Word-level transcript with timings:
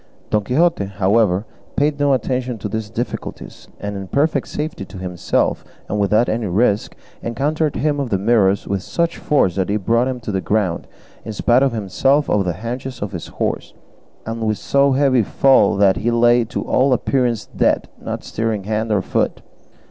Don 0.31 0.43
Quixote, 0.43 0.85
however, 0.85 1.45
paid 1.75 1.99
no 1.99 2.13
attention 2.13 2.57
to 2.57 2.67
these 2.67 2.89
difficulties, 2.89 3.67
and 3.79 3.95
in 3.95 4.07
perfect 4.07 4.47
safety 4.47 4.83
to 4.83 4.97
himself 4.97 5.63
and 5.87 5.99
without 5.99 6.27
any 6.27 6.47
risk 6.47 6.95
encountered 7.21 7.75
him 7.75 7.99
of 7.99 8.09
the 8.09 8.17
Mirrors 8.17 8.67
with 8.67 8.81
such 8.81 9.19
force 9.19 9.53
that 9.57 9.69
he 9.69 9.77
brought 9.77 10.07
him 10.07 10.19
to 10.21 10.31
the 10.31 10.41
ground 10.41 10.87
in 11.23 11.33
spite 11.33 11.61
of 11.61 11.71
himself 11.73 12.31
over 12.31 12.41
the 12.41 12.53
haunches 12.63 12.99
of 13.03 13.11
his 13.11 13.27
horse, 13.27 13.75
and 14.25 14.41
with 14.43 14.57
so 14.57 14.93
heavy 14.93 15.19
a 15.19 15.23
fall 15.23 15.77
that 15.77 15.97
he 15.97 16.09
lay 16.09 16.45
to 16.45 16.63
all 16.63 16.93
appearance 16.93 17.45
dead, 17.45 17.87
not 18.01 18.23
stirring 18.23 18.63
hand 18.63 18.91
or 18.91 19.03
foot. 19.03 19.43